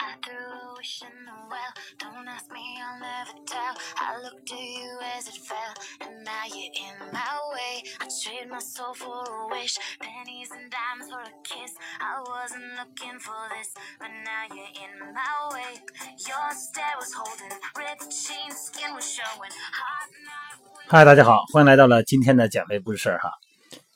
[0.00, 1.72] I threw a wish in the well.
[1.98, 3.74] Don't ask me, I'll never tell.
[3.96, 7.82] I looked at you as it fell, and now you're in my way.
[8.00, 11.72] I trade my soul for a wish, pennies and dimes for a kiss.
[12.00, 15.80] I wasn't looking for this, but now you're in my way.
[16.28, 19.52] Your stare was holding, ripped jeans, skin was showing.
[19.72, 20.60] Hot night.
[20.88, 23.30] 嗨，大家好，欢迎来到了今天的减肥不是事儿哈。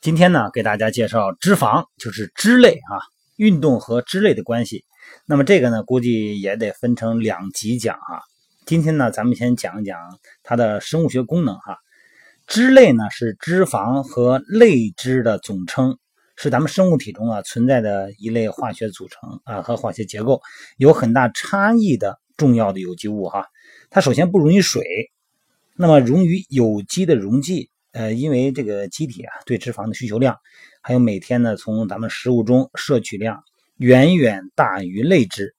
[0.01, 2.99] 今天呢，给大家介绍脂肪，就是脂类哈，
[3.36, 4.84] 运动和脂类的关系。
[5.26, 8.22] 那么这个呢，估计也得分成两集讲哈。
[8.66, 9.98] 今天呢，咱们先讲一讲
[10.42, 11.78] 它的生物学功能哈。
[12.46, 15.98] 脂类呢是脂肪和类脂的总称，
[16.36, 20.40] 是咱们生物体中啊存在的一类化学组成啊和化学结构
[20.76, 23.46] 有很大差异的重要的有机物哈。
[23.90, 25.10] 它首先不溶于水，
[25.76, 27.70] 那么溶于有机的溶剂。
[27.92, 30.36] 呃，因为这个机体啊对脂肪的需求量，
[30.86, 33.42] 还有每天呢从咱们食物中摄取量
[33.78, 35.54] 远远大于类脂，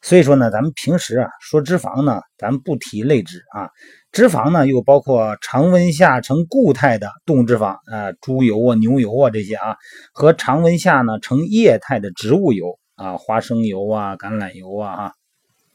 [0.00, 3.68] 所以说呢，咱们平时啊说脂肪呢，咱们不提类脂啊，
[4.10, 9.76] 脂肪呢又包括常温下呈固态的动物脂肪啊，猪油啊、牛油啊这些啊，
[10.14, 15.12] 和常温下呢呈液态的植物油啊，花生油啊、橄榄油啊啊，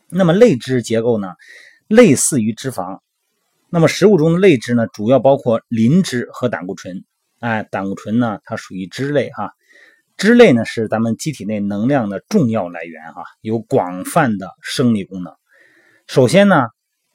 [0.10, 1.36] 那么类脂结构呢，
[1.88, 2.98] 类似于脂肪。
[3.70, 7.04] 那么食物中的类脂呢，主要包括磷脂和胆固醇。
[7.40, 9.54] 哎，胆固醇呢，它属于脂类哈。
[10.18, 15.34] 脂类呢是咱们机体内能量的重要来源哈，有广泛的生理功能。
[16.08, 16.68] 首先呢，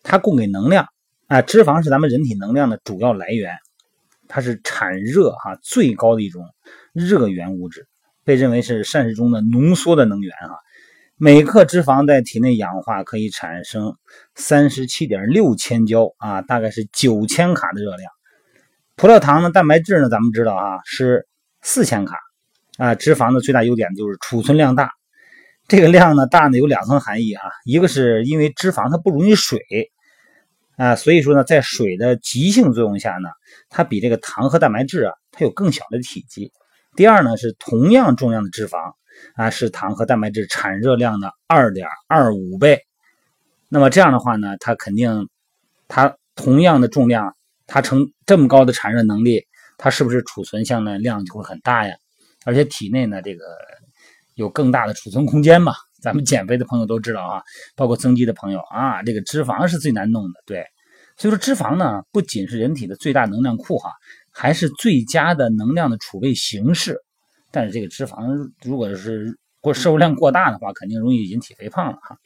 [0.03, 0.89] 它供给能量。
[1.27, 3.55] 啊，脂肪是咱们人体能量的主要来源，
[4.29, 6.45] 它是产热哈最高的一种
[6.93, 7.89] 热源物质，
[8.25, 10.59] 被认为是膳食中的浓缩的能源哈。
[11.17, 13.97] 每克脂肪在体内氧化可以产生
[14.35, 18.11] 三十七点六千焦啊，大概是九千卡的热量。
[18.97, 21.27] 葡萄糖呢，蛋白质呢，咱们知道啊是
[21.63, 22.17] 四千卡
[22.79, 22.95] 啊。
[22.95, 24.93] 脂肪的最大优点就是储存量大，
[25.67, 29.61] 这个量呢大呢有两层含义啊，一个是因为脂肪它不溶于水
[30.77, 33.29] 啊，所以说呢在水的极性作用下呢，
[33.69, 36.53] 它比这个糖和蛋白质啊它有更小的体积。
[36.95, 38.93] 第二呢是同样重量的脂肪。
[39.37, 42.81] 啊，是糖和蛋白质产热量的二点二五倍。
[43.69, 45.29] 那么这样的话呢，它肯定，
[45.87, 47.37] 它同样的重量，
[47.67, 49.43] 它成这么高的产热能力，
[49.79, 51.95] 它是不是储存项的量就会很大呀？
[52.45, 53.45] 而且体内呢，这个
[54.35, 55.73] 有更大的储存空间嘛。
[56.03, 57.43] 咱们减肥的朋友都知道啊，
[57.75, 60.35] 包括增肌的朋友啊，这个脂肪是最难弄的。
[60.45, 60.63] 对，
[61.17, 63.91] 所以说脂肪呢，不仅是人体的最大能量库哈，
[64.31, 66.99] 还是最佳的能量的储备形式。
[67.51, 72.19] 但是这个脂肪如果是过摄入量过大的话，肯定容易引起肥胖了哈。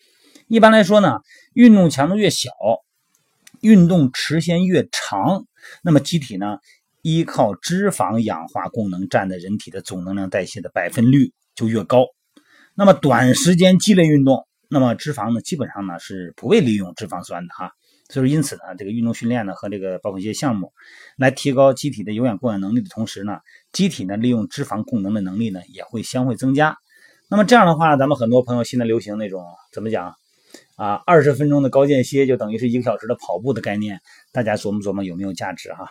[0.49, 1.21] 一般来说呢，
[1.55, 2.51] 运动强度越小，
[3.61, 5.45] 运动时间越长，
[5.83, 6.59] 那么机体呢
[7.03, 12.07] 依靠脂肪氧化功能占的人体的总能量代谢的百分率就越高。
[12.75, 17.73] 那么短时间激烈运动，那么脂肪呢基本上呢是不被利用脂肪酸的哈。
[18.11, 20.73] 所以说，因此呢，这个运动训练呢和这个包括一些项目，
[21.19, 26.79] 来提高机体的有氧供氧能力的同时呢，机体呢利用脂肪供能的能力呢也会相会增加。
[27.29, 30.15] 那么这样的话，咱们很多朋友现在流行那种怎么讲
[30.79, 31.03] 啊？
[31.05, 34.01] 二十分钟的高间歇就等于是一个小时的跑步的概念，
[34.33, 35.91] 大家琢磨琢磨有没有价值哈？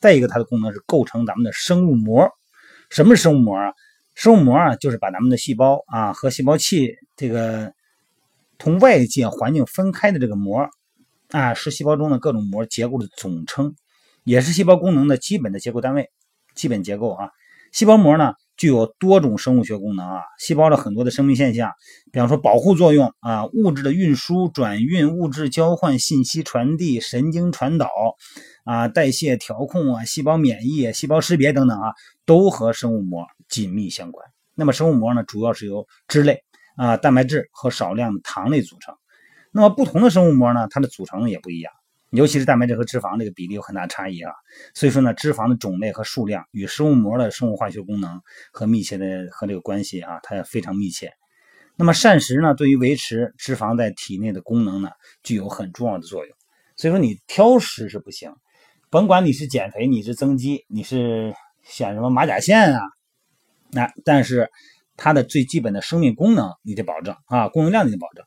[0.00, 2.28] 再一个，它的功能是构成咱们的生物膜。
[2.88, 3.74] 什么是生物膜啊？
[4.14, 7.72] 生物膜啊，就是把咱们的细胞啊和细胞器这个
[8.56, 10.68] 同外界环境分开的这个膜。
[11.28, 13.76] 啊，是细胞中的各种膜结构的总称，
[14.24, 16.10] 也是细胞功能的基本的结构单位。
[16.56, 17.30] 基本结构啊，
[17.70, 20.20] 细胞膜呢具有多种生物学功能啊。
[20.38, 21.72] 细胞的很多的生命现象，
[22.12, 27.88] 比方说保护作用啊，物质的运输、转运、物质交换、信息传递、神经传导
[28.64, 31.94] 啊、代谢调控啊、细胞免疫、细胞识别等等啊，
[32.26, 34.28] 都和生物膜紧密相关。
[34.54, 36.42] 那么生物膜呢，主要是由脂类
[36.76, 38.94] 啊、蛋白质和少量的糖类组成。
[39.52, 41.72] 那么不同的生物膜呢，它的组成也不一样，
[42.10, 44.32] 尤其是蛋白质和脂肪这个比例有很大差异啊。
[44.74, 48.20] 所以说呢，脂肪的种类和数量与生物膜的生物化学功能
[48.52, 51.12] 和密切的和这个关系啊，它也非常密切。
[51.76, 54.90] 那么膳食呢，对于维持脂肪在体内的功能呢，
[55.22, 56.36] 具有很重要的作用。
[56.76, 58.34] 所以说你挑食是不行，
[58.90, 62.80] 甭管你是减肥，你是增肌，你是选什么马甲线啊，
[63.70, 64.50] 那但是
[64.96, 68.24] 它的最基本的生命功能你得保证啊，供应量你得保证。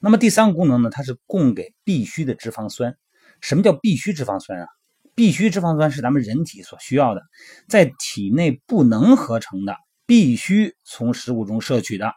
[0.00, 2.96] 那么第三个功能呢，它是供给必需的脂肪酸。
[3.44, 4.66] 什么叫必需脂肪酸啊？
[5.14, 7.20] 必需脂肪酸是咱们人体所需要的，
[7.68, 9.76] 在体内不能合成的，
[10.06, 12.10] 必须从食物中摄取的，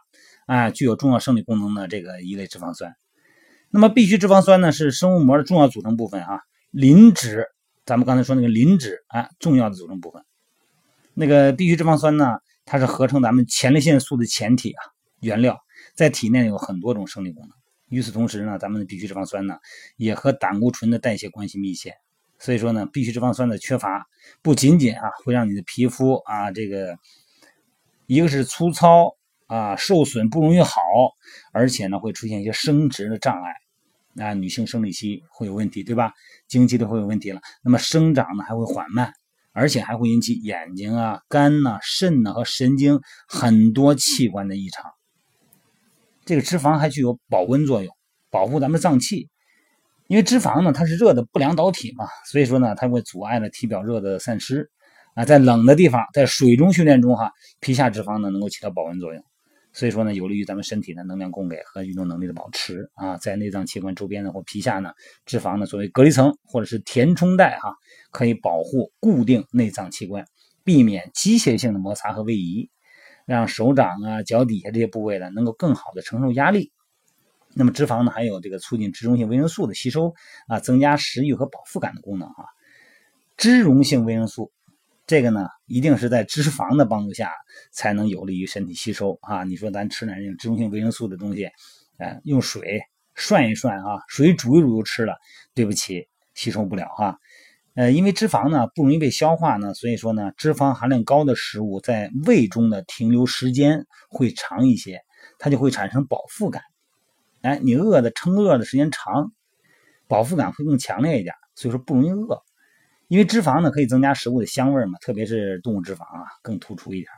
[0.46, 2.94] 啊，具有重要生理功能的这个一类脂肪酸。
[3.70, 6.40] 那么必需脂肪酸呢，是生物膜的重要组成部分啊。
[6.70, 7.46] 磷脂，
[7.84, 10.24] 咱们刚才说那个磷脂啊，重要的组成部分。
[11.12, 14.80] 那个必需脂肪酸呢，它是合成咱们前列腺素的前体啊。
[15.20, 15.58] 原料，
[15.94, 17.50] 在体内有很多种生理功能。
[17.88, 19.56] 与此同时呢，咱们的必需脂肪酸呢，
[19.96, 21.94] 也和胆固醇的代谢关系密切。
[22.38, 24.06] 所以说呢，必需脂肪酸的缺乏，
[24.42, 26.98] 不仅仅啊会让你的皮肤啊这个，
[28.06, 30.80] 一个是粗糙啊受损不容易好，
[31.52, 36.12] 而且呢会出现一些生殖的障碍啊，女性生理期会有问题，对吧？
[36.46, 39.12] 经期都会有问题了，那么生长呢还会缓慢，
[39.52, 44.92] 而且还会引起眼睛啊、肝呐、肾呐和神经很多器官的异常。
[46.28, 47.90] 这个脂肪还具有保温作用，
[48.28, 49.30] 保护咱们脏器。
[50.08, 54.70] 因为脂肪呢，它是热的不良导体嘛，所以说呢，它会阻碍了体表热的散失
[55.14, 55.24] 啊。
[55.24, 59.24] 在冷的地方，在水中训练中哈，皮下脂肪呢能够起到保温作用，
[59.72, 63.16] 所以说呢，有利于咱们身体的能量供给和运动能力的保持啊。
[63.16, 64.92] 在内脏器官周边呢或皮下呢，
[65.24, 67.72] 脂肪呢作为隔离层或者是填充带哈，
[68.10, 70.26] 可以保护固定内脏器官，
[70.62, 72.68] 避免机械性的摩擦和位移，
[73.28, 76.72] 让手掌啊、脚底下这些部位呢能够更好的承受压力。
[77.54, 80.14] 那么脂肪呢，还有这个促进脂溶性维生素的吸收
[80.46, 82.44] 啊，增加食欲和饱腹感的功能啊。
[83.36, 84.50] 脂溶性维生素，
[85.06, 87.30] 这个呢，一定是在脂肪的帮助下
[87.70, 89.44] 才能有利于身体吸收啊。
[89.44, 91.50] 你说咱吃点那种脂溶性维生素的东西，
[91.98, 92.80] 哎，用水
[93.14, 95.16] 涮一涮啊，水煮一煮就吃了，
[95.52, 97.18] 对不起，吸收不了哈。
[97.78, 105.00] 呃，因为脂肪呢不容易被消化呢，所以说呢，脂肪含量高的食物在胃中的停留时间会长一些，
[105.38, 106.60] 它就会产生饱腹感。
[107.42, 109.30] 哎，你饿的撑饿的时间长，
[110.08, 112.42] 饱腹感会更强烈一点，所以说不容易饿。
[113.06, 117.08] 因为脂肪呢可以增加食物的香味嘛，特别是动物脂肪啊更突出一点。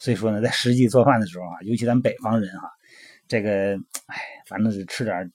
[0.00, 2.68] 所以说呢，在实际做饭的时候啊，尤其咱北方人哈，
[3.28, 3.76] 这个
[4.06, 4.16] 哎，
[4.48, 5.30] 反正是吃点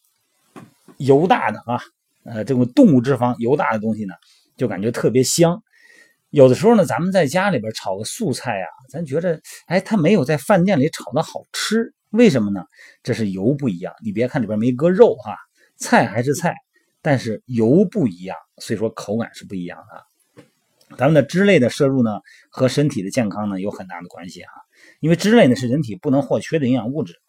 [0.98, 1.80] 油大的啊，
[2.26, 4.14] 呃，这种动物脂肪油大的东西呢，
[4.56, 5.64] 就感觉特别香。
[6.30, 11.94] 有的时候呢，咱们在家里边炒个素菜啊，咱觉得哎，它没有在饭店里炒的好吃。
[12.10, 12.66] 为什么呢？
[13.04, 13.94] 这是油不一样。
[14.04, 15.38] 你别看里边没搁肉哈，
[15.78, 16.56] 菜还是菜，
[17.02, 20.46] 但是油不一样，所以说口感是不一样的。
[20.98, 24.52] 咱们的脂类的摄入呢，和身体的健康呢有很大的关系啊。
[25.00, 27.20] 因为脂类呢是人体不能或缺的营养物质，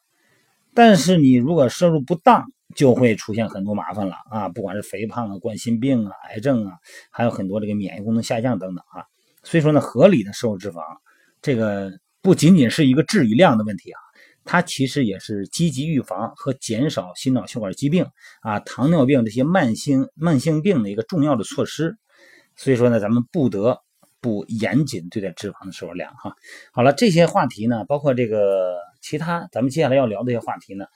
[0.74, 2.44] 但是你如果摄入不当，
[2.74, 4.48] 就会出现很多麻烦了啊！
[4.48, 6.72] 不管是肥胖啊、冠心病啊、癌症啊，
[7.10, 9.04] 还有很多这个免疫功能下降等等啊。
[9.44, 10.80] 所以说呢，合理的摄入脂肪，
[11.40, 14.00] 这个不仅仅是一个质与量的问题啊。
[14.44, 18.06] 它其实也是积极预防和减少心脑血管疾病
[18.42, 21.96] 啊、糖尿病这些慢性慢性病的一个重要的措施。
[22.56, 23.78] 所以说呢，咱们不得
[24.20, 26.34] 不严谨对待脂肪的摄入量哈。
[26.72, 30.86] 好了，这些话题呢，包括这个其他咱们接下来要聊这些话题呢，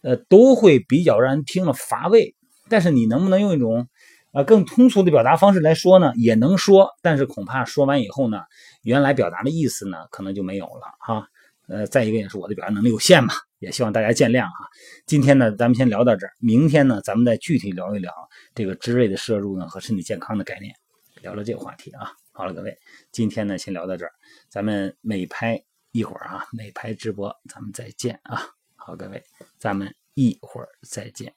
[0.00, 2.34] 呃，都会比较让人听了乏味。
[2.70, 3.86] 但是你能不能用一种
[4.32, 6.14] 呃更通俗的表达方式来说呢？
[6.16, 8.40] 也能说，但是恐怕说完以后呢，
[8.82, 11.28] 原来表达的意思呢，可能就没有了哈。
[11.68, 14.66] 呃，再一个也是我的表达能力有限嘛，也希望大家见谅哈。
[15.04, 18.10] 今天呢，咱们先聊到这儿，明天呢，咱们再具体聊一聊
[18.54, 20.74] 这个脂类的摄入呢和身体健康的概念，
[21.20, 22.10] 聊聊这个话题啊。
[22.32, 22.78] 好了，各位，
[23.12, 24.12] 今天呢先聊到这儿，
[24.48, 28.42] 咱们美拍一会儿啊，美拍直播咱们再见啊。
[28.76, 29.24] 好，各位，
[29.58, 31.34] 咱们一会儿再见。